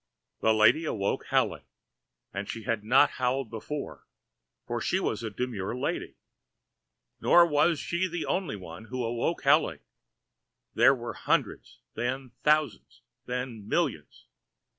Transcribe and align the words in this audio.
The 0.39 0.51
lady 0.51 0.83
awoke 0.85 1.25
howling. 1.29 1.61
And 2.33 2.49
she 2.49 2.63
had 2.63 2.83
not 2.83 3.11
howled 3.21 3.51
before, 3.51 4.07
for 4.65 4.81
she 4.81 4.99
was 4.99 5.21
a 5.21 5.29
demure 5.29 5.77
lady. 5.77 6.15
Nor 7.19 7.45
was 7.45 7.77
she 7.79 8.07
the 8.07 8.25
only 8.25 8.55
one 8.55 8.85
who 8.85 9.05
awoke 9.05 9.43
howling. 9.43 9.81
There 10.73 10.95
were 10.95 11.13
hundreds, 11.13 11.81
then 11.93 12.31
thousands, 12.43 13.03
then 13.27 13.67
millions. 13.67 14.25